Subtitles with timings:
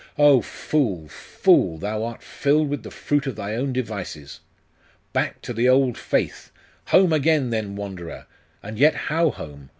[0.17, 0.41] Oh!
[0.41, 4.39] fool, fool, thou art filled with the fruit of thy own devices!
[5.13, 6.51] Back to the old faith!
[6.87, 8.25] Home again, then wanderer!
[8.63, 9.69] And yet how home?